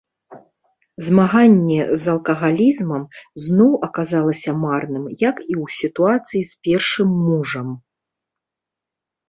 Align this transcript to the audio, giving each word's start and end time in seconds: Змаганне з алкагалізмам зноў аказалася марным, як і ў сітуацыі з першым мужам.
Змаганне 1.09 1.77
з 2.03 2.09
алкагалізмам 2.13 3.03
зноў 3.45 3.71
аказалася 3.89 4.51
марным, 4.63 5.05
як 5.29 5.37
і 5.45 5.47
ў 5.47 5.65
сітуацыі 5.83 6.41
з 6.55 6.61
першым 6.67 7.09
мужам. 7.31 7.67